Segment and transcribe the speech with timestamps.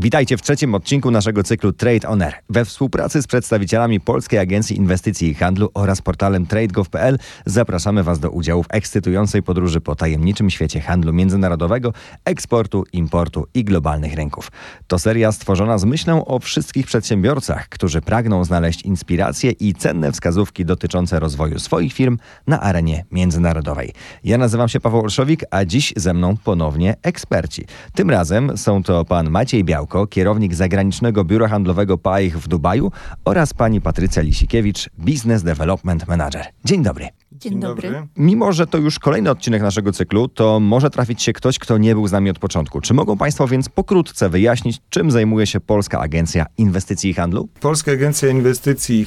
[0.00, 2.34] Witajcie w trzecim odcinku naszego cyklu Trade On Air.
[2.50, 8.30] We współpracy z przedstawicielami Polskiej Agencji Inwestycji i Handlu oraz portalem tradegov.pl zapraszamy Was do
[8.30, 11.92] udziału w ekscytującej podróży po tajemniczym świecie handlu międzynarodowego,
[12.24, 14.52] eksportu, importu i globalnych rynków.
[14.86, 20.64] To seria stworzona z myślą o wszystkich przedsiębiorcach, którzy pragną znaleźć inspiracje i cenne wskazówki
[20.64, 23.92] dotyczące rozwoju swoich firm na arenie międzynarodowej.
[24.24, 27.64] Ja nazywam się Paweł Olszowik, a dziś ze mną ponownie eksperci.
[27.94, 32.92] Tym razem są to pan Maciej Białko, kierownik zagranicznego biura handlowego PAIH w Dubaju
[33.24, 36.44] oraz pani Patrycja Lisikiewicz, Business Development Manager.
[36.64, 37.08] Dzień dobry.
[37.32, 38.06] Dzień dobry.
[38.16, 41.94] Mimo, że to już kolejny odcinek naszego cyklu, to może trafić się ktoś, kto nie
[41.94, 42.80] był z nami od początku.
[42.80, 47.48] Czy mogą Państwo więc pokrótce wyjaśnić, czym zajmuje się Polska Agencja Inwestycji i Handlu?
[47.60, 49.06] Polska Agencja Inwestycji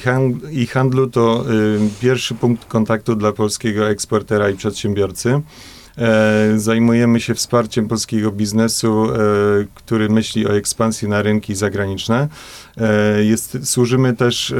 [0.52, 5.40] i Handlu to y, pierwszy punkt kontaktu dla polskiego eksportera i przedsiębiorcy.
[5.98, 9.18] E, zajmujemy się wsparciem polskiego biznesu, e,
[9.74, 12.28] który myśli o ekspansji na rynki zagraniczne.
[12.76, 14.54] E, jest, służymy też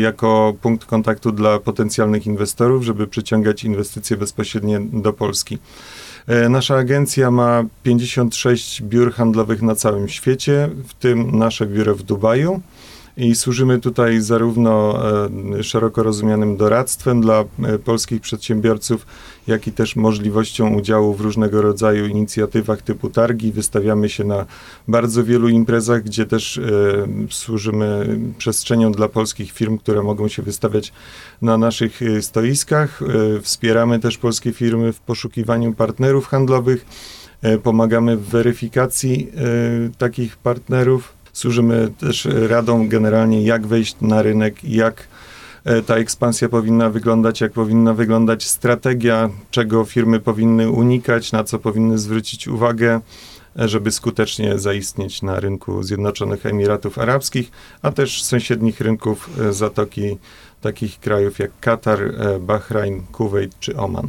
[0.00, 5.58] jako punkt kontaktu dla potencjalnych inwestorów, żeby przyciągać inwestycje bezpośrednie do Polski.
[6.50, 12.60] Nasza agencja ma 56 biur handlowych na całym świecie, w tym nasze biuro w Dubaju.
[13.18, 14.98] I służymy tutaj zarówno
[15.58, 19.06] e, szeroko rozumianym doradztwem dla e, polskich przedsiębiorców,
[19.46, 23.52] jak i też możliwością udziału w różnego rodzaju inicjatywach typu targi.
[23.52, 24.46] Wystawiamy się na
[24.88, 26.62] bardzo wielu imprezach, gdzie też e,
[27.30, 30.92] służymy przestrzenią dla polskich firm, które mogą się wystawiać
[31.42, 33.00] na naszych stoiskach.
[33.42, 36.86] Wspieramy też polskie firmy w poszukiwaniu partnerów handlowych.
[37.62, 39.32] Pomagamy w weryfikacji
[39.98, 41.17] takich partnerów.
[41.38, 45.08] Służymy też radą generalnie, jak wejść na rynek, jak
[45.64, 51.58] e, ta ekspansja powinna wyglądać, jak powinna wyglądać strategia, czego firmy powinny unikać, na co
[51.58, 53.00] powinny zwrócić uwagę,
[53.58, 57.50] e, żeby skutecznie zaistnieć na rynku Zjednoczonych Emiratów Arabskich,
[57.82, 60.18] a też sąsiednich rynków e, Zatoki,
[60.60, 61.98] takich krajów jak Katar,
[62.40, 64.08] Bahrain, Kuwait czy Oman.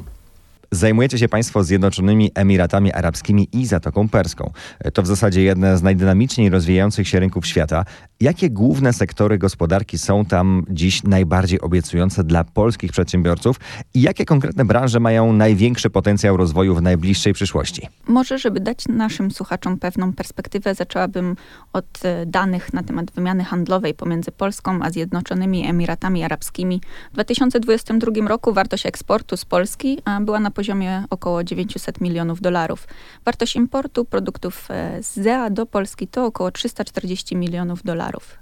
[0.72, 4.52] Zajmujecie się Państwo Zjednoczonymi Emiratami Arabskimi i Zatoką Perską.
[4.94, 7.85] To w zasadzie jedne z najdynamiczniej rozwijających się rynków świata.
[8.19, 13.59] Jakie główne sektory gospodarki są tam dziś najbardziej obiecujące dla polskich przedsiębiorców
[13.94, 17.88] i jakie konkretne branże mają największy potencjał rozwoju w najbliższej przyszłości?
[18.07, 21.36] Może, żeby dać naszym słuchaczom pewną perspektywę, zaczęłabym
[21.74, 26.81] od e, danych na temat wymiany handlowej pomiędzy Polską a Zjednoczonymi Emiratami Arabskimi.
[27.12, 32.88] W 2022 roku wartość eksportu z Polski była na poziomie około 900 milionów dolarów.
[33.25, 38.40] Wartość importu produktów e, z ZEA do Polski to około 340 milionów dolarów.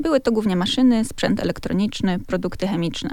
[0.00, 3.10] Były to głównie maszyny, sprzęt elektroniczny, produkty chemiczne.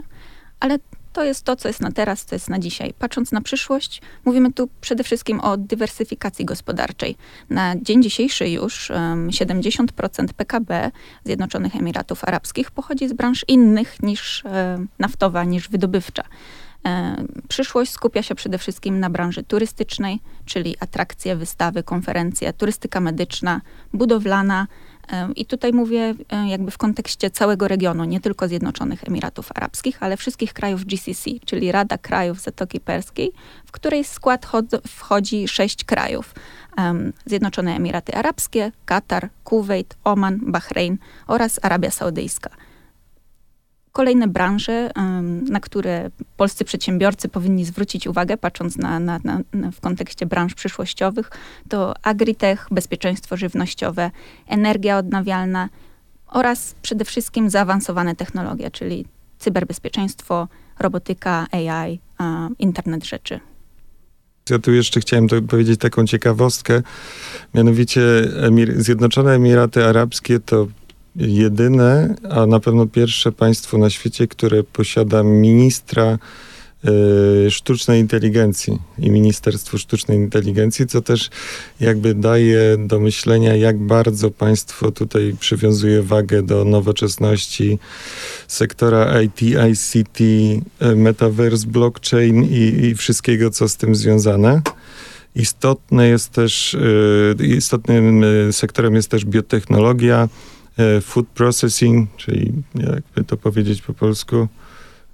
[0.59, 0.79] Ale
[1.13, 2.93] to jest to, co jest na teraz, co jest na dzisiaj.
[2.99, 7.15] Patrząc na przyszłość, mówimy tu przede wszystkim o dywersyfikacji gospodarczej.
[7.49, 10.91] Na dzień dzisiejszy już em, 70% PKB
[11.25, 16.23] Zjednoczonych Emiratów Arabskich pochodzi z branż innych niż e, naftowa, niż wydobywcza.
[16.85, 23.61] E, Przyszłość skupia się przede wszystkim na branży turystycznej, czyli atrakcje, wystawy, konferencje, turystyka medyczna,
[23.93, 24.67] budowlana.
[25.11, 30.03] E, I tutaj mówię e, jakby w kontekście całego regionu, nie tylko Zjednoczonych Emiratów Arabskich,
[30.03, 33.31] ale wszystkich krajów GCC, czyli Rada Krajów Zatoki Perskiej,
[33.65, 36.33] w której skład chod- wchodzi sześć krajów.
[37.25, 40.97] Zjednoczone Emiraty Arabskie, Katar, Kuwait, Oman, Bahrein
[41.27, 42.49] oraz Arabia Saudyjska
[43.91, 44.91] kolejne branże,
[45.49, 51.31] na które polscy przedsiębiorcy powinni zwrócić uwagę, patrząc na, na, na, w kontekście branż przyszłościowych,
[51.69, 54.11] to agritech, bezpieczeństwo żywnościowe,
[54.47, 55.69] energia odnawialna
[56.27, 59.05] oraz przede wszystkim zaawansowane technologie, czyli
[59.39, 60.47] cyberbezpieczeństwo,
[60.79, 61.99] robotyka, AI,
[62.59, 63.39] internet rzeczy.
[64.49, 66.81] Ja tu jeszcze chciałem powiedzieć taką ciekawostkę.
[67.53, 68.01] Mianowicie
[68.75, 70.67] Zjednoczone Emiraty Arabskie to
[71.15, 76.17] jedyne, a na pewno pierwsze państwo na świecie, które posiada ministra
[77.45, 81.29] e, sztucznej inteligencji i Ministerstwo Sztucznej Inteligencji, co też
[81.79, 87.79] jakby daje do myślenia, jak bardzo państwo tutaj przywiązuje wagę do nowoczesności
[88.47, 90.19] sektora IT, ICT,
[90.79, 94.61] e, metaverse, blockchain i, i wszystkiego, co z tym związane.
[95.35, 96.75] Istotne jest też,
[97.39, 100.29] e, istotnym sektorem jest też biotechnologia,
[101.01, 104.47] food processing, czyli jakby to powiedzieć po polsku,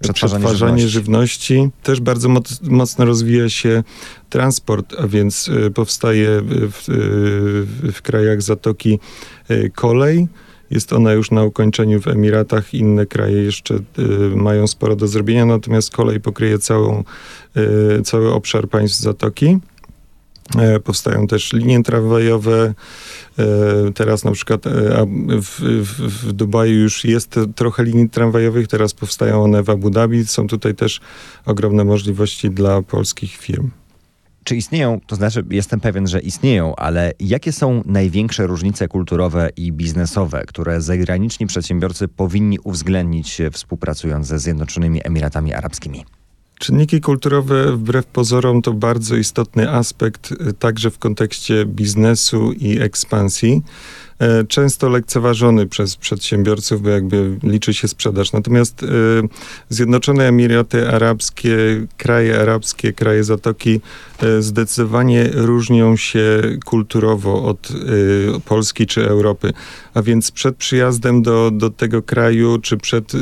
[0.00, 0.88] Przetwarzanie żywności.
[0.88, 1.68] żywności.
[1.82, 3.82] Też bardzo moc, mocno rozwija się
[4.30, 8.98] transport, a więc e, powstaje w, w, w krajach Zatoki
[9.48, 10.28] e, kolej.
[10.70, 12.74] Jest ona już na ukończeniu w Emiratach.
[12.74, 13.80] Inne kraje jeszcze e,
[14.36, 17.04] mają sporo do zrobienia, natomiast kolej pokryje całą,
[17.56, 19.58] e, cały obszar państw Zatoki.
[20.58, 22.74] E, powstają też linie tramwajowe.
[23.38, 23.44] E,
[23.94, 24.70] teraz na przykład e,
[25.42, 30.26] w, w, w Dubaju już jest trochę linii tramwajowych, teraz powstają one w Abu Dhabi.
[30.26, 31.00] Są tutaj też
[31.46, 33.70] ogromne możliwości dla polskich firm.
[34.44, 39.72] Czy istnieją, to znaczy jestem pewien, że istnieją, ale jakie są największe różnice kulturowe i
[39.72, 46.04] biznesowe, które zagraniczni przedsiębiorcy powinni uwzględnić współpracując ze Zjednoczonymi Emiratami Arabskimi?
[46.58, 53.62] Czynniki kulturowe, wbrew pozorom, to bardzo istotny aspekt y, także w kontekście biznesu i ekspansji.
[54.18, 58.32] E, często lekceważony przez przedsiębiorców, bo jakby liczy się sprzedaż.
[58.32, 58.86] Natomiast e,
[59.68, 61.56] Zjednoczone Emiraty Arabskie,
[61.96, 63.80] kraje arabskie, kraje Zatoki
[64.22, 67.68] e, zdecydowanie różnią się kulturowo od
[68.44, 69.52] Polski czy Europy.
[69.94, 73.12] A więc przed przyjazdem do, do tego kraju, czy przed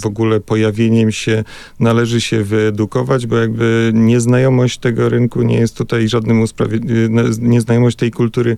[0.00, 1.44] w ogóle pojawieniem się,
[1.80, 8.10] należy się wyedukować, bo jakby nieznajomość tego rynku nie jest tutaj żadnym usprawiedliwieniem, nieznajomość tej
[8.10, 8.56] kultury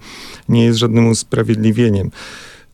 [0.48, 2.10] nie jest żadnym usprawiedliwieniem usprawiedliwieniem.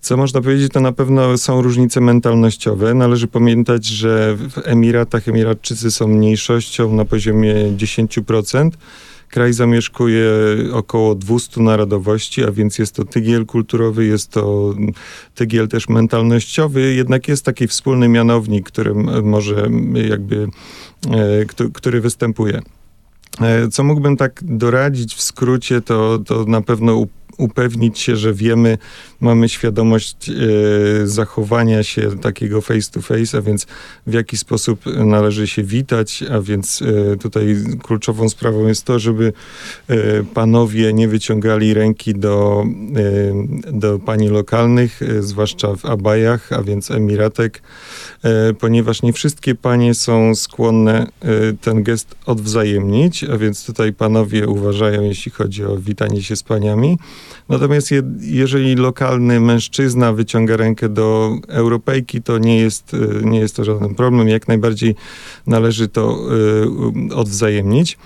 [0.00, 2.94] Co można powiedzieć, to na pewno są różnice mentalnościowe.
[2.94, 8.70] Należy pamiętać, że w Emiratach Emiratczycy są mniejszością na poziomie 10%.
[9.28, 10.30] Kraj zamieszkuje
[10.72, 14.74] około 200 narodowości, a więc jest to tygiel kulturowy, jest to
[15.34, 19.68] tygiel też mentalnościowy, jednak jest taki wspólny mianownik, który może
[20.08, 20.48] jakby,
[21.10, 22.62] e, który występuje.
[23.40, 27.06] E, co mógłbym tak doradzić w skrócie, to, to na pewno
[27.38, 28.78] upewnić się, że wiemy,
[29.20, 30.32] mamy świadomość e,
[31.06, 33.66] zachowania się takiego face to face, a więc
[34.06, 39.32] w jaki sposób należy się witać, a więc e, tutaj kluczową sprawą jest to, żeby
[39.88, 39.96] e,
[40.34, 42.64] panowie nie wyciągali ręki do,
[43.72, 47.62] do pani lokalnych, zwłaszcza w abajach, a więc emiratek,
[48.60, 51.06] ponieważ nie wszystkie panie są skłonne
[51.60, 56.98] ten gest odwzajemnić, a więc tutaj panowie uważają, jeśli chodzi o witanie się z paniami,
[57.48, 63.56] Natomiast je, jeżeli lokalny mężczyzna wyciąga rękę do Europejki, to nie jest, y, nie jest
[63.56, 64.28] to żaden problem.
[64.28, 64.94] Jak najbardziej
[65.46, 66.18] należy to
[67.10, 67.98] y, odwzajemnić.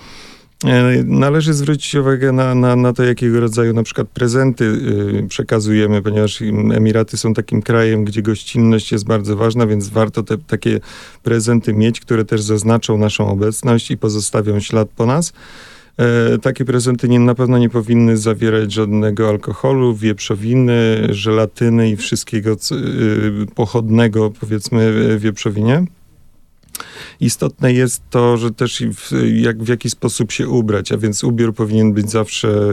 [0.65, 6.01] E, należy zwrócić uwagę na, na, na to, jakiego rodzaju na przykład prezenty y, przekazujemy,
[6.01, 6.41] ponieważ
[6.73, 10.79] Emiraty są takim krajem, gdzie gościnność jest bardzo ważna, więc warto te takie
[11.23, 15.33] prezenty mieć, które też zaznaczą naszą obecność i pozostawią ślad po nas.
[15.99, 22.55] E, takie prezenty nie, na pewno nie powinny zawierać żadnego alkoholu, wieprzowiny, żelatyny i wszystkiego
[22.55, 25.85] co, y, pochodnego, powiedzmy, wieprzowinie.
[27.19, 31.53] Istotne jest to, że też w, jak, w jaki sposób się ubrać, a więc ubiór
[31.53, 32.71] powinien być zawsze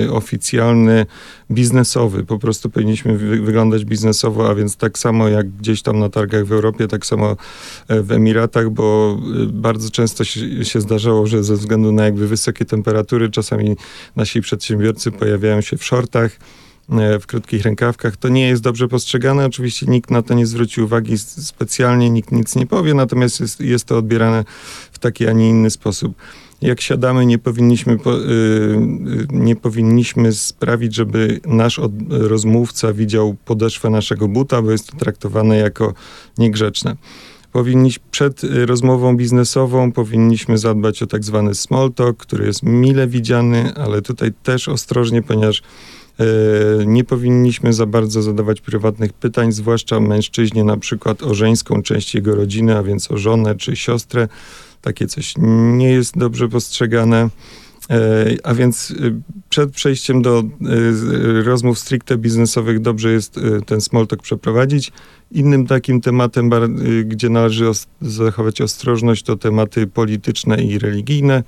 [0.00, 1.06] y, oficjalny,
[1.50, 2.24] biznesowy.
[2.24, 6.44] Po prostu powinniśmy wy, wyglądać biznesowo, a więc tak samo jak gdzieś tam na targach
[6.44, 7.36] w Europie, tak samo
[7.88, 12.28] e, w Emiratach, bo y, bardzo często się, się zdarzało, że ze względu na jakby
[12.28, 13.76] wysokie temperatury czasami
[14.16, 16.38] nasi przedsiębiorcy pojawiają się w shortach,
[17.20, 18.16] w krótkich rękawkach.
[18.16, 19.46] To nie jest dobrze postrzegane.
[19.46, 23.84] Oczywiście nikt na to nie zwróci uwagi specjalnie, nikt nic nie powie, natomiast jest, jest
[23.84, 24.44] to odbierane
[24.92, 26.14] w taki, a nie inny sposób.
[26.62, 34.28] Jak siadamy, nie powinniśmy, po, yy, nie powinniśmy sprawić, żeby nasz rozmówca widział podeszwę naszego
[34.28, 35.94] buta, bo jest to traktowane jako
[36.38, 36.96] niegrzeczne
[37.52, 43.74] powinniśmy przed rozmową biznesową powinniśmy zadbać o tak zwany small talk, który jest mile widziany,
[43.74, 45.99] ale tutaj też ostrożnie, ponieważ E,
[46.86, 52.34] nie powinniśmy za bardzo zadawać prywatnych pytań, zwłaszcza mężczyźnie na przykład o żeńską część jego
[52.34, 54.28] rodziny, a więc o żonę czy siostrę.
[54.82, 55.34] Takie coś
[55.72, 57.28] nie jest dobrze postrzegane.
[57.90, 60.44] E, a więc e, przed przejściem do
[61.44, 64.92] rozmów stricte biznesowych dobrze jest ten small talk przeprowadzić.
[65.32, 66.50] Innym takim tematem,
[67.04, 67.64] gdzie należy
[68.00, 71.42] zachować ostrożność, to tematy polityczne i religijne.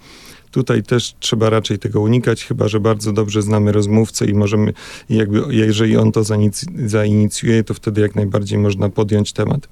[0.52, 4.72] Tutaj też trzeba raczej tego unikać, chyba że bardzo dobrze znamy rozmówcę i możemy,
[5.10, 6.22] jakby, jeżeli on to
[6.86, 9.68] zainicjuje, to wtedy jak najbardziej można podjąć temat.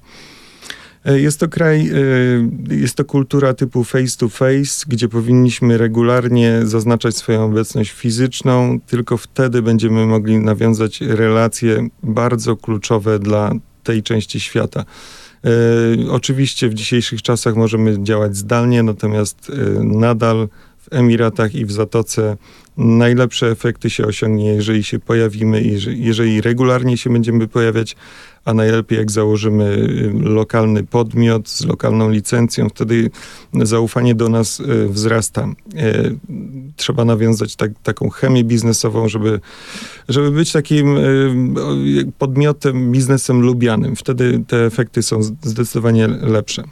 [1.05, 6.59] E, jest to kraj, e, jest to kultura typu face to face, gdzie powinniśmy regularnie
[6.63, 13.51] zaznaczać swoją obecność fizyczną, tylko wtedy będziemy mogli nawiązać relacje bardzo kluczowe dla
[13.83, 14.85] tej części świata.
[15.45, 15.49] E,
[16.11, 20.47] oczywiście w dzisiejszych czasach możemy działać zdalnie, natomiast nadal
[20.91, 22.37] Emiratach i w Zatoce
[22.77, 27.95] najlepsze efekty się osiągnie, jeżeli się pojawimy i jeżeli regularnie się będziemy pojawiać,
[28.45, 33.09] a najlepiej jak założymy y, lokalny podmiot z lokalną licencją, wtedy
[33.53, 35.47] zaufanie do nas y, wzrasta.
[35.75, 36.17] Y,
[36.75, 39.39] trzeba nawiązać tak, taką chemię biznesową, żeby,
[40.09, 40.97] żeby być takim
[42.17, 43.95] podmiotem, biznesem lubianym.
[43.95, 46.63] Wtedy te efekty są zdecydowanie lepsze.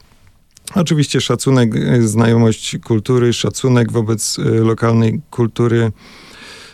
[0.76, 5.92] Oczywiście szacunek, e, znajomość kultury, szacunek wobec e, lokalnej kultury.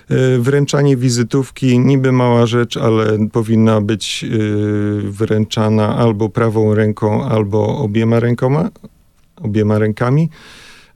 [0.10, 4.26] E, Wręczanie wizytówki, niby mała rzecz, ale powinna być
[5.04, 8.70] wręczana albo prawą ręką, albo obiema rękoma,
[9.36, 10.30] obiema rękami.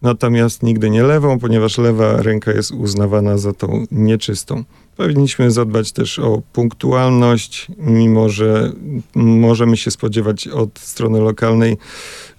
[0.02, 4.64] Natomiast nigdy nie lewą, ponieważ lewa ręka jest uznawana za tą nieczystą.
[5.00, 8.72] Powinniśmy zadbać też o punktualność, mimo że
[9.16, 11.78] możemy się spodziewać od strony lokalnej,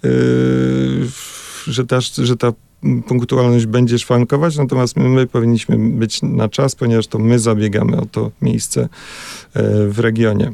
[0.03, 0.09] yy,
[1.67, 2.53] że, ta, że ta
[3.07, 8.05] punktualność będzie szwankować, natomiast my, my powinniśmy być na czas, ponieważ to my zabiegamy o
[8.05, 8.89] to miejsce
[9.55, 10.51] yy, w regionie.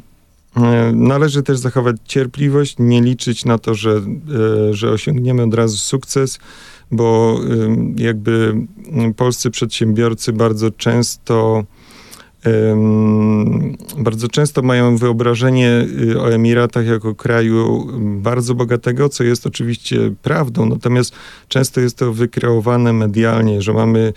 [0.56, 5.76] E, Należy też zachować cierpliwość, nie liczyć na to, że, e, że osiągniemy od razu
[5.76, 6.38] sukces,
[6.90, 7.40] bo
[7.96, 8.54] jakby
[9.16, 11.64] polscy przedsiębiorcy bardzo często
[13.98, 20.66] bardzo często mają wyobrażenie y, o Emiratach jako kraju bardzo bogatego, co jest oczywiście prawdą,
[20.66, 21.14] natomiast
[21.48, 24.12] często jest to wykreowane medialnie, że mamy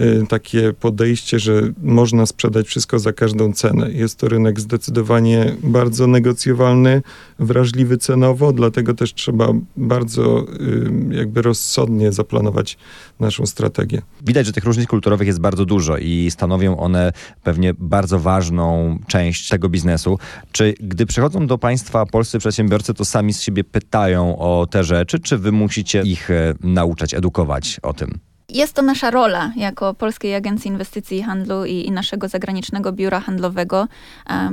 [0.00, 3.92] y, takie podejście, że można sprzedać wszystko za każdą cenę.
[3.92, 7.02] Jest to rynek zdecydowanie bardzo negocjowalny,
[7.38, 12.78] wrażliwy cenowo, dlatego też trzeba bardzo y, jakby rozsądnie zaplanować
[13.20, 14.02] naszą strategię.
[14.22, 19.48] Widać, że tych różnic kulturowych jest bardzo dużo i stanowią one pewnie bardzo ważną część
[19.48, 20.18] tego biznesu.
[20.52, 25.18] Czy gdy przychodzą do Państwa polscy przedsiębiorcy, to sami z siebie pytają o te rzeczy,
[25.18, 28.18] czy Wy musicie ich e, nauczać, edukować o tym?
[28.48, 33.20] Jest to nasza rola jako Polskiej Agencji Inwestycji i Handlu i, i naszego zagranicznego biura
[33.20, 33.88] handlowego,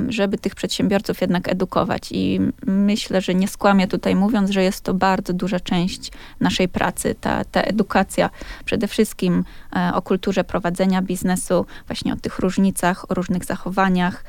[0.08, 2.08] żeby tych przedsiębiorców jednak edukować.
[2.12, 7.14] I myślę, że nie skłamię tutaj mówiąc, że jest to bardzo duża część naszej pracy,
[7.20, 8.30] ta, ta edukacja
[8.64, 9.44] przede wszystkim
[9.76, 14.24] e, o kulturze prowadzenia biznesu, właśnie o tych różnicach, o różnych zachowaniach.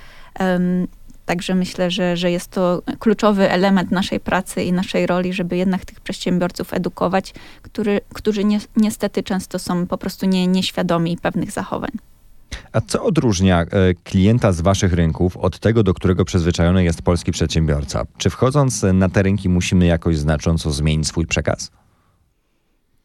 [1.25, 5.85] Także myślę, że, że jest to kluczowy element naszej pracy i naszej roli, żeby jednak
[5.85, 11.91] tych przedsiębiorców edukować, który, którzy ni niestety często są po prostu nie, nieświadomi pewnych zachowań.
[12.71, 13.67] A co odróżnia e,
[14.03, 18.05] klienta z Waszych rynków od tego, do którego przyzwyczajony jest polski przedsiębiorca?
[18.17, 21.71] Czy wchodząc na te rynki musimy jakoś znacząco zmienić swój przekaz?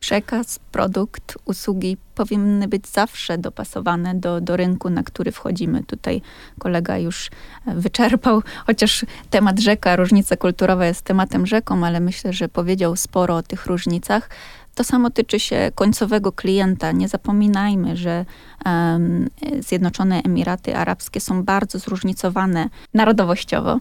[0.00, 5.83] Przekaz, produkt, usługi powinny być zawsze dopasowane do, do rynku, na który wchodzimy.
[5.85, 6.23] Tutaj
[6.59, 7.30] kolega już
[7.66, 13.37] e, wyczerpał, chociaż temat rzeka, różnica kulturowa jest tematem rzeką, ale myślę, że powiedział sporo
[13.37, 14.30] o tych różnicach.
[14.75, 16.92] To samo tyczy się końcowego klienta.
[16.92, 18.25] Nie zapominajmy, że
[18.66, 19.28] um,
[19.59, 23.80] Zjednoczone Emiraty Arabskie są bardzo zróżnicowane narodowościowo.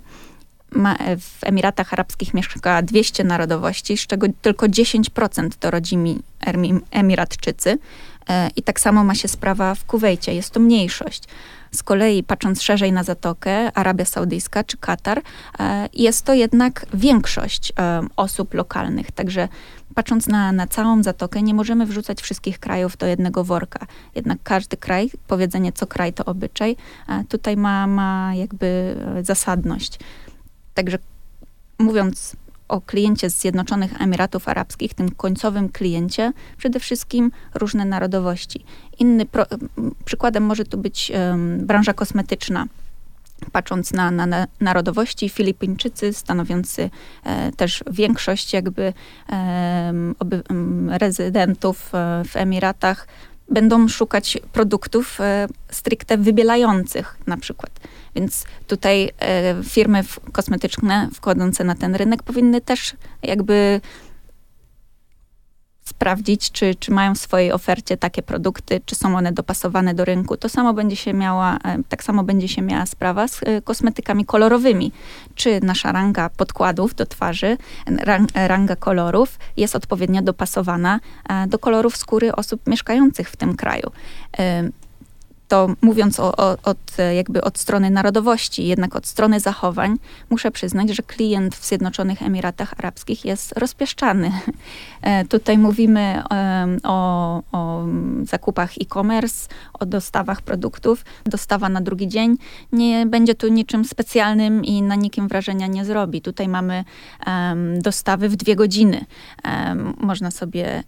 [1.19, 6.19] W Emiratach Arabskich mieszka 200 narodowości, z czego tylko 10% to rodzimi
[6.91, 7.77] Emiratczycy.
[8.29, 10.33] E, I tak samo ma się sprawa w Kuwejcie.
[10.33, 11.23] Jest to mniejszość.
[11.71, 15.21] Z kolei, patrząc szerzej na Zatokę, Arabia Saudyjska czy Katar,
[15.59, 19.11] e, jest to jednak większość e, osób lokalnych.
[19.11, 19.47] Także
[19.95, 23.85] patrząc na, na całą Zatokę, nie możemy wrzucać wszystkich krajów do jednego worka.
[24.15, 26.75] Jednak każdy kraj, powiedzenie co kraj to obyczaj,
[27.29, 29.99] tutaj ma, ma jakby zasadność.
[30.79, 30.97] Także
[31.79, 32.35] mówiąc
[32.67, 38.65] o kliencie z Zjednoczonych Emiratów Arabskich, tym końcowym kliencie, przede wszystkim różne narodowości.
[38.99, 39.45] Inny pro,
[40.05, 42.65] przykładem może tu być um, branża kosmetyczna.
[43.51, 46.89] Patrząc na, na, na narodowości, Filipińczycy stanowiący
[47.23, 48.93] e, też większość jakby
[49.29, 50.43] e, oby,
[50.87, 51.91] rezydentów
[52.25, 53.07] w Emiratach,
[53.51, 57.71] będą szukać produktów e, stricte wybielających na przykład.
[58.15, 63.81] Więc tutaj e, firmy kosmetyczne wchodzące na ten rynek powinny też jakby
[65.89, 70.37] sprawdzić, czy, czy mają w swojej ofercie takie produkty, czy są one dopasowane do rynku.
[70.37, 74.25] To samo będzie się miała, e, tak samo będzie się miała sprawa z e, kosmetykami
[74.25, 74.91] kolorowymi.
[75.35, 77.57] Czy nasza ranga podkładów do twarzy,
[78.35, 80.99] ranga kolorów jest odpowiednio dopasowana
[81.47, 83.91] do kolorów skóry osób mieszkających w tym kraju
[85.49, 86.77] to mówiąc o, o, od,
[87.15, 89.95] jakby od strony narodowości, jednak od strony zachowań,
[90.29, 94.31] muszę przyznać, że klient w Zjednoczonych Emiratach Arabskich jest rozpieszczany.
[95.01, 96.23] E, tutaj mówimy
[96.83, 97.85] o, o
[98.23, 101.05] zakupach e-commerce, o dostawach produktów.
[101.25, 102.37] Dostawa na drugi dzień
[102.71, 106.21] nie będzie tu niczym specjalnym i na nikim wrażenia nie zrobi.
[106.21, 106.83] Tutaj mamy
[107.81, 109.05] dostawy w dwie godziny.
[109.97, 110.83] Można sobie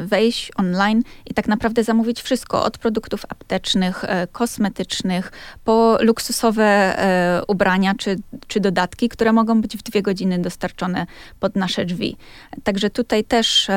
[0.00, 5.32] wejść online i tak naprawdę zamówić wszystko, od produktów aptecznych, E, kosmetycznych,
[5.64, 11.06] po luksusowe e, ubrania czy, czy dodatki, które mogą być w dwie godziny dostarczone
[11.40, 12.16] pod nasze drzwi.
[12.64, 13.68] Także tutaj też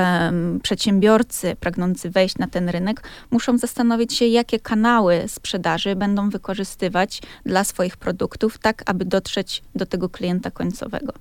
[0.63, 7.63] przedsiębiorcy pragnący wejść na ten rynek muszą zastanowić się, jakie kanały sprzedaży będą wykorzystywać dla
[7.63, 11.13] swoich produktów, tak aby dotrzeć do tego klienta końcowego.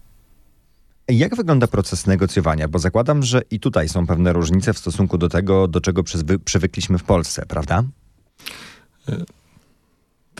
[1.08, 2.68] Jak wygląda proces negocjowania?
[2.68, 6.02] Bo zakładam, że i tutaj są pewne różnice w stosunku do tego, do czego
[6.44, 7.84] przywykliśmy w Polsce, prawda?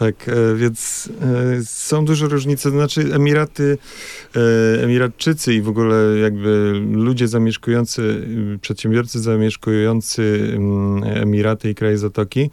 [0.01, 1.09] Tak, e, więc
[1.59, 2.71] e, są duże różnice.
[2.71, 3.79] Znaczy Emiraty,
[4.37, 8.27] e, Emiratczycy i w ogóle jakby ludzie zamieszkujący,
[8.61, 12.51] przedsiębiorcy zamieszkujący mm, Emiraty i kraje Zatoki, e,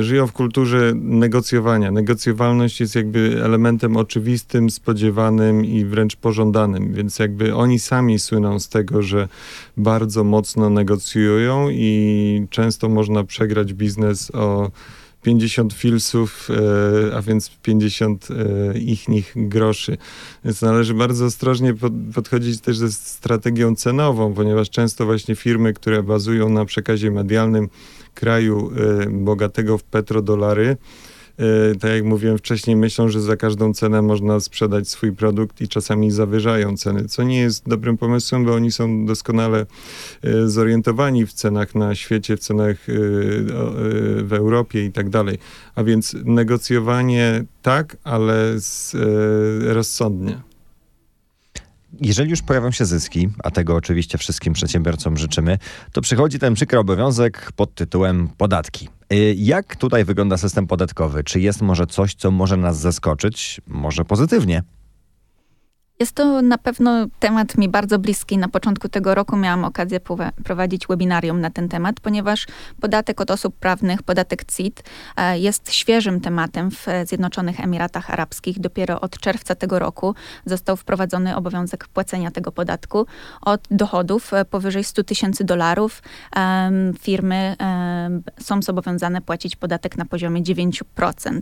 [0.00, 1.90] żyją w kulturze negocjowania.
[1.90, 8.68] Negocjowalność jest jakby elementem oczywistym, spodziewanym i wręcz pożądanym, więc jakby oni sami słyną z
[8.68, 9.28] tego, że
[9.76, 14.70] bardzo mocno negocjują i często można przegrać biznes o
[15.22, 16.48] 50 filsów,
[17.10, 19.98] e, a więc 50 e, ich nich groszy.
[20.44, 26.02] Więc należy bardzo ostrożnie pod, podchodzić też ze strategią cenową, ponieważ często właśnie firmy, które
[26.02, 27.68] bazują na przekazie medialnym
[28.14, 28.70] kraju
[29.04, 30.76] e, bogatego w petrodolary,
[31.80, 36.10] tak jak mówiłem wcześniej, myślą, że za każdą cenę można sprzedać swój produkt i czasami
[36.10, 39.66] zawyżają ceny, co nie jest dobrym pomysłem, bo oni są doskonale
[40.22, 42.96] e, zorientowani w cenach na świecie, w cenach e, e,
[44.22, 45.38] w Europie i tak dalej.
[45.74, 50.47] A więc negocjowanie tak, ale z, e, rozsądnie.
[52.00, 55.58] Jeżeli już pojawią się zyski, a tego oczywiście wszystkim przedsiębiorcom życzymy,
[55.92, 58.88] to przychodzi ten przykry obowiązek pod tytułem podatki.
[59.12, 61.24] Y, Jak tutaj wygląda system podatkowy?
[61.24, 63.60] Czy jest może coś, co może nas zaskoczyć?
[63.66, 64.62] Może pozytywnie?
[66.00, 68.38] Jest to na pewno temat mi bardzo bliski.
[68.38, 70.00] Na początku tego roku miałam okazję
[70.44, 72.46] prowadzić webinarium na ten temat, ponieważ
[72.80, 74.84] podatek od osób prawnych, podatek CIT,
[75.16, 78.60] e, jest świeżym tematem w Zjednoczonych Emiratach Arabskich.
[78.60, 80.14] Dopiero od czerwca tego roku
[80.46, 83.06] został wprowadzony obowiązek płacenia tego podatku
[83.40, 86.02] od dochodów e, powyżej 100 tysięcy dolarów.
[87.00, 87.56] Firmy
[88.40, 91.40] są zobowiązane płacić podatek na poziomie 9%.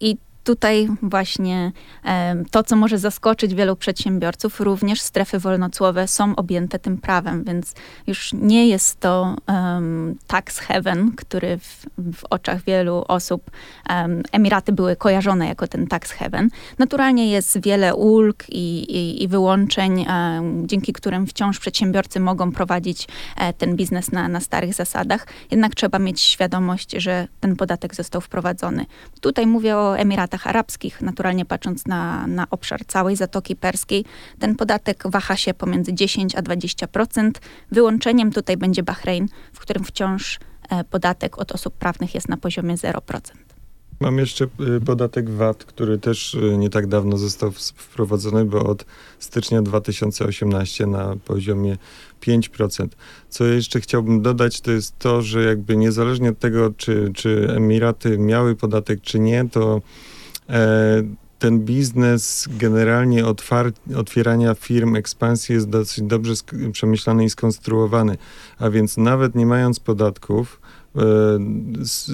[0.00, 1.72] I tutaj właśnie
[2.50, 7.74] to, co może zaskoczyć wielu przedsiębiorców, również strefy wolnocłowe są objęte tym prawem, więc
[8.06, 13.50] już nie jest to um, tax heaven, który w, w oczach wielu osób
[13.88, 16.48] em, Emiraty były kojarzone jako ten tax heaven.
[16.78, 23.08] Naturalnie jest wiele ulg i, i, i wyłączeń, em, dzięki którym wciąż przedsiębiorcy mogą prowadzić
[23.36, 28.20] e, ten biznes na, na starych zasadach, jednak trzeba mieć świadomość, że ten podatek został
[28.20, 28.86] wprowadzony.
[29.20, 34.04] Tutaj mówię o Emiratach Arabskich, naturalnie patrząc na, na obszar całej Zatoki Perskiej.
[34.38, 37.30] Ten podatek waha się pomiędzy 10 a 20%.
[37.70, 40.38] Wyłączeniem tutaj będzie Bahrein, w którym wciąż
[40.70, 43.20] e, podatek od osób prawnych jest na poziomie 0%.
[44.02, 48.84] Mam jeszcze y, podatek VAT, który też y, nie tak dawno został wprowadzony, bo od
[49.18, 51.76] stycznia 2018 na poziomie
[52.20, 52.88] 5%.
[53.28, 58.18] Co jeszcze chciałbym dodać, to jest to, że jakby niezależnie od tego, czy, czy Emiraty
[58.18, 59.80] miały podatek, czy nie, to e,
[61.38, 68.16] ten biznes generalnie otwar- otwierania firm, ekspansji jest dosyć dobrze sk- przemyślany i skonstruowany.
[68.58, 70.81] A więc nawet nie mając podatków, e,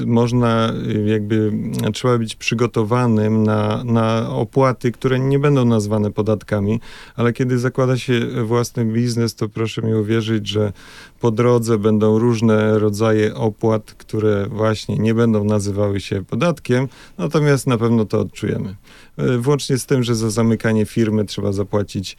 [0.06, 1.52] można y, jakby,
[1.92, 6.80] trzeba być przygotowanym na, na opłaty, które nie będą nazwane podatkami,
[7.16, 10.72] ale kiedy zakłada się własny biznes, to proszę mi uwierzyć, że
[11.20, 16.88] po drodze będą różne rodzaje opłat, które właśnie nie będą nazywały się podatkiem,
[17.18, 18.76] natomiast na pewno to odczujemy.
[19.16, 22.16] E, Włącznie z tym, że za zamykanie firmy trzeba zapłacić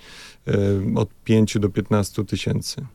[0.47, 0.53] e,
[0.95, 2.85] od 5 do 15 tysięcy.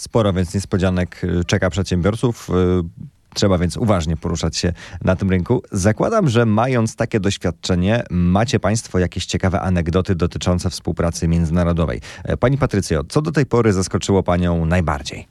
[0.00, 2.50] Sporo więc niespodzianek y, czeka przedsiębiorców.
[2.50, 4.72] y, Trzeba więc uważnie poruszać się
[5.04, 5.62] na tym rynku.
[5.72, 12.00] Zakładam, że mając takie doświadczenie, macie Państwo jakieś ciekawe anegdoty dotyczące współpracy międzynarodowej.
[12.24, 15.26] E, Pani Patrycjo, co do tej pory zaskoczyło Panią najbardziej?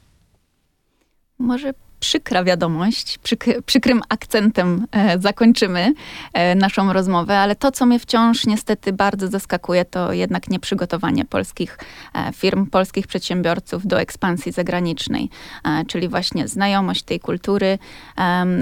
[1.40, 5.94] Może przykra wiadomość, przyk przykrym akcentem e, zakończymy
[6.34, 11.78] e, naszą rozmowę, ale to, co mnie wciąż niestety bardzo zaskakuje, to jednak nieprzygotowanie polskich
[12.14, 15.30] e, firm, polskich przedsiębiorców do ekspansji zagranicznej,
[15.64, 17.80] e, czyli właśnie znajomość tej kultury,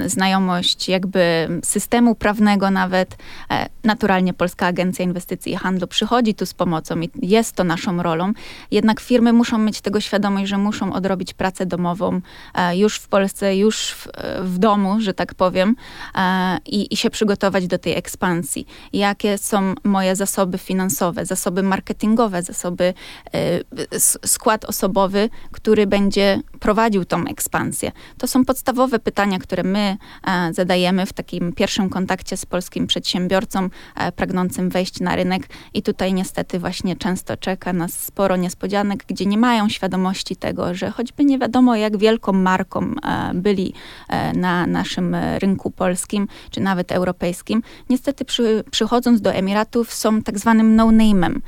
[0.05, 3.17] znajomość jakby systemu prawnego nawet.
[3.51, 8.03] E, naturalnie Polska Agencja Inwestycji i Handlu przychodzi tu z pomocą i jest to naszą
[8.03, 8.33] rolą,
[8.71, 12.21] jednak firmy muszą mieć tego świadomość, że muszą odrobić pracę domową
[12.55, 14.07] e, już w Polsce, już w,
[14.41, 15.75] w domu, że tak powiem,
[16.15, 18.67] e, i, i się przygotować do tej ekspansji.
[18.93, 22.93] Jakie są moje zasoby finansowe, zasoby marketingowe, zasoby,
[23.33, 27.91] e, skład osobowy, który będzie prowadził tą ekspansję.
[28.17, 33.69] To są podstawowe pytania, które my e, zadajemy w takim pierwszym kontakcie z polskim przedsiębiorcą
[34.15, 39.37] pragnącym wejść na rynek i tutaj niestety właśnie często czeka nas sporo niespodzianek, gdzie nie
[39.37, 42.93] mają świadomości tego, że choćby nie wiadomo jak wielką marką
[43.33, 43.73] byli
[44.09, 50.39] e, na naszym rynku polskim, czy nawet europejskim, niestety przy, przychodząc do Emiratów są tak
[50.39, 51.39] zwanym no-name'em.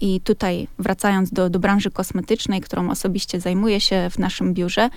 [0.00, 4.90] I tutaj wracając do, do branży kosmetycznej, którą osobiście zajmuję się w naszym biurze,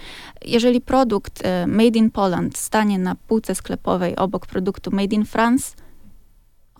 [0.45, 5.75] jeżeli produkt made in Poland stanie na półce sklepowej obok produktu made in France,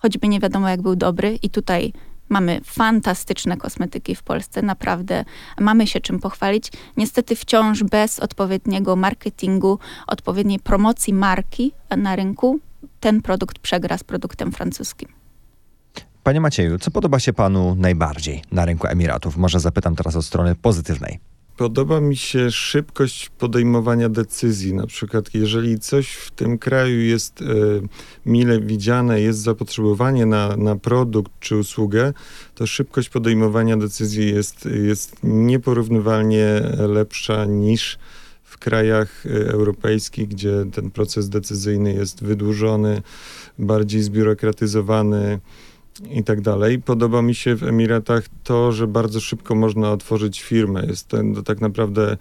[0.02, 1.94] choćby nie wiadomo jak był dobry i tutaj
[2.30, 5.26] Mamy fantastyczne kosmetyki w Polsce, naprawdę
[5.60, 6.72] mamy się czym pochwalić.
[6.98, 12.60] Niestety wciąż bez odpowiedniego marketingu, odpowiedniej promocji marki na rynku,
[13.00, 15.10] ten produkt przegra z produktem francuskim.
[16.24, 19.38] Panie Macieju, co podoba się panu najbardziej na rynku Emiratów?
[19.38, 21.20] Może zapytam teraz od strony pozytywnej.
[21.58, 24.74] Podoba mi się szybkość podejmowania decyzji.
[24.74, 27.46] Na przykład, jeżeli coś w tym kraju jest e,
[28.26, 32.14] mile widziane, jest zapotrzebowanie na, na produkt czy usługę,
[32.56, 37.98] to szybkość podejmowania decyzji jest, jest nieporównywalnie lepsza niż
[38.44, 43.02] w krajach e, europejskich, gdzie ten proces decyzyjny jest wydłużony,
[43.60, 45.40] bardziej zbiurokratyzowany
[46.12, 46.82] i tak dalej.
[46.82, 50.86] Podoba mi się w Emiratach to, że bardzo szybko można otworzyć firmę.
[50.88, 52.18] Jest to tak naprawdę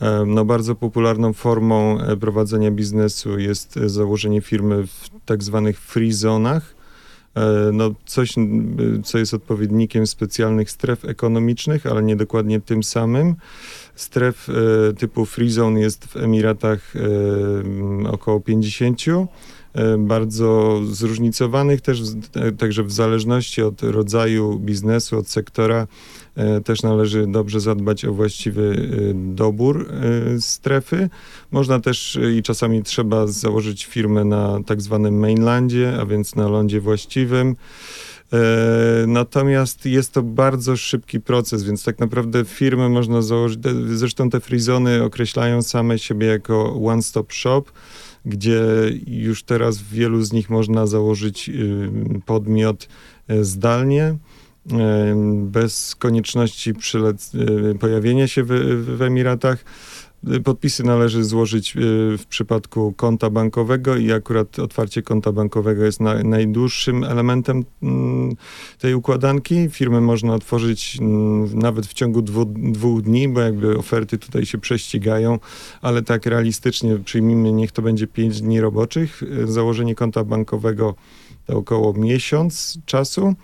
[0.00, 6.12] e, no, bardzo popularną formą e, prowadzenia biznesu jest założenie firmy w tak zwanych free
[6.12, 6.74] zonach.
[7.34, 8.34] E, no, coś,
[9.04, 13.34] co jest odpowiednikiem specjalnych stref ekonomicznych, ale nie dokładnie tym samym.
[13.94, 14.48] Stref
[14.98, 16.94] typu free zone jest w Emiratach
[18.10, 19.26] około 50 E,
[19.98, 22.02] bardzo zróżnicowanych też,
[22.34, 25.86] e, także w zależności od rodzaju biznesu, od sektora
[26.36, 29.88] e, też należy dobrze zadbać o właściwy dobór
[30.40, 31.08] strefy.
[31.50, 36.80] Można też i czasami trzeba założyć firmę na tak zwanym mainlandzie, a więc na lądzie
[36.80, 37.56] właściwym.
[39.06, 43.60] Natomiast jest to bardzo szybki proces, więc tak naprawdę firmę można założyć.
[43.94, 47.62] Zresztą te frizony określają same siebie jako one-stop shop
[48.24, 48.62] gdzie
[49.06, 51.90] już teraz w wielu z nich można założyć y,
[52.26, 52.88] podmiot
[53.28, 54.16] e, zdalnie e,
[55.44, 58.48] bez konieczności y, pojawienia się w,
[58.96, 59.64] w Emiratach.
[60.44, 61.80] Podpisy należy złożyć y,
[62.18, 68.36] w przypadku konta bankowego i akurat otwarcie konta bankowego jest na, najdłuższym elementem mm,
[68.78, 69.70] tej układanki.
[69.70, 72.22] Firmę można otworzyć mm, nawet w ciągu
[72.56, 75.38] dwóch dni, bo jakby oferty tutaj się prześcigają,
[75.82, 79.22] ale tak realistycznie przyjmijmy, niech to będzie pięć dni roboczych.
[79.44, 80.94] Założenie konta bankowego
[81.46, 83.34] to około miesiąc czasu.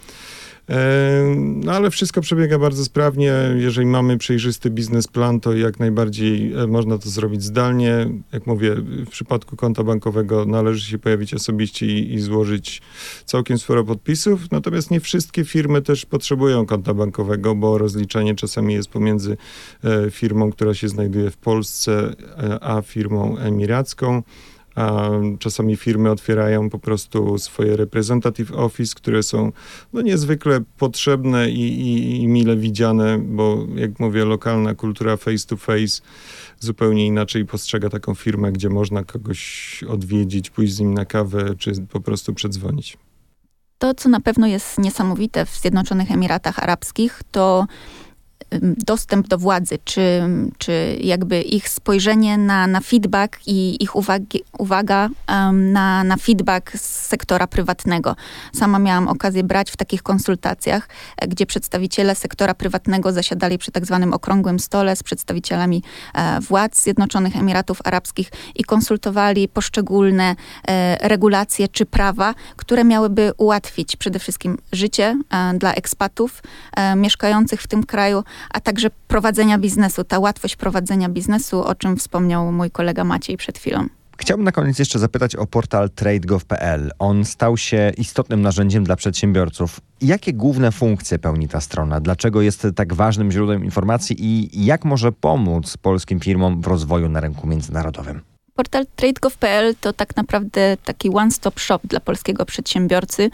[1.36, 3.32] No ale wszystko przebiega bardzo sprawnie.
[3.56, 8.10] Jeżeli mamy przejrzysty biznesplan, to jak najbardziej e, można to zrobić zdalnie.
[8.32, 8.74] Jak mówię,
[9.06, 12.82] w przypadku konta bankowego należy się pojawić osobiście i, i złożyć
[13.24, 14.50] całkiem sporo podpisów.
[14.50, 19.36] Natomiast nie wszystkie firmy też potrzebują konta bankowego, bo rozliczanie czasami jest pomiędzy
[19.84, 24.22] e, firmą, która się znajduje w Polsce, e, a firmą emiracką
[25.38, 29.52] czasami firmy otwierają po prostu swoje representative office, które są
[29.92, 35.56] no, niezwykle potrzebne i, i, i mile widziane, bo jak mówię, lokalna kultura face to
[35.56, 36.02] face
[36.60, 41.72] zupełnie inaczej postrzega taką firmę, gdzie można kogoś odwiedzić, pójść z nim na kawę, czy
[41.92, 42.98] po prostu przedzwonić.
[43.78, 47.66] To, co na pewno jest niesamowite w Zjednoczonych Emiratach Arabskich, to
[48.60, 50.22] dostęp do władzy, czy,
[50.58, 56.72] czy jakby ich spojrzenie na, na feedback i ich uwagi, uwaga um, na, na feedback
[56.76, 58.16] z sektora prywatnego.
[58.54, 63.86] Sama miałam okazję brać w takich konsultacjach, e, gdzie przedstawiciele sektora prywatnego zasiadali przy tak
[63.86, 65.82] zwanym okrągłym stole z przedstawicielami
[66.14, 70.36] e, władz Zjednoczonych Emiratów Arabskich i konsultowali poszczególne
[70.68, 76.42] e, regulacje czy prawa, które miałyby ułatwić przede wszystkim życie e, dla ekspatów
[76.76, 81.96] e, mieszkających w tym kraju, a także prowadzenia biznesu, ta łatwość prowadzenia biznesu, o czym
[81.96, 83.86] wspomniał mój kolega Maciej przed chwilą.
[84.18, 86.90] Chciałbym na koniec jeszcze zapytać o portal trade.gov.pl.
[86.98, 89.80] On stał się istotnym narzędziem dla przedsiębiorców.
[90.00, 92.00] Jakie główne funkcje pełni ta strona?
[92.00, 97.20] Dlaczego jest tak ważnym źródłem informacji i jak może pomóc polskim firmom w rozwoju na
[97.20, 98.20] rynku międzynarodowym?
[98.54, 103.30] Portal trade.gov.pl to tak naprawdę taki one-stop shop dla polskiego przedsiębiorcy,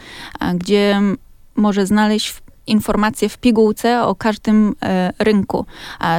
[0.55, 1.01] gdzie
[1.57, 5.67] może znaleźć informacje w pigułce o każdym e, rynku.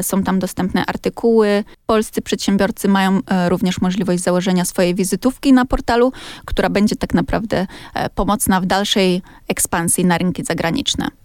[0.02, 1.64] Są tam dostępne artykuły.
[1.86, 6.12] Polscy przedsiębiorcy mają e, również możliwość założenia swojej wizytówki na portalu,
[6.46, 11.23] która będzie tak naprawdę e, pomocna w dalszej ekspansji na rynki zagraniczne.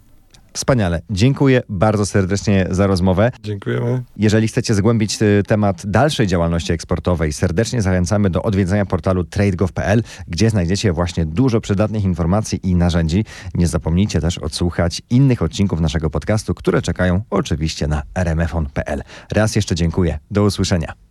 [0.53, 1.01] Wspaniale.
[1.11, 3.33] Dziękuję bardzo serdecznie za rozmowę.
[3.43, 4.03] Dziękujemy.
[4.17, 10.51] Jeżeli chcecie zgłębić y, temat dalszej działalności eksportowej, serdecznie zachęcamy do odwiedzenia portalu tradegov.pl, gdzie
[10.51, 13.25] znajdziecie właśnie dużo przydatnych informacji i narzędzi.
[13.55, 19.03] Nie zapomnijcie też odsłuchać innych odcinków naszego podcastu, które czekają oczywiście na rmfon.pl.
[19.33, 20.19] Raz jeszcze dziękuję.
[20.31, 21.08] Do usłyszenia.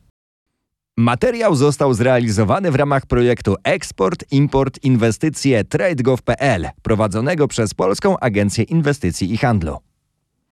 [0.99, 9.33] Materiał został zrealizowany w ramach projektu Eksport, Import, Inwestycje TradeGov.pl prowadzonego przez Polską Agencję Inwestycji
[9.33, 9.86] i Handlu.